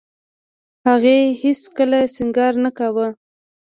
هغې 0.87 1.17
هېڅ 1.41 1.61
کله 1.77 1.99
سينګار 2.15 2.53
نه 2.63 2.71
کاوه. 2.77 3.07